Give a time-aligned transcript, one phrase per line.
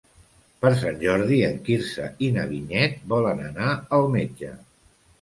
[0.63, 3.73] Per Sant Jordi en Quirze i na Vinyet volen anar
[4.03, 4.55] al metge.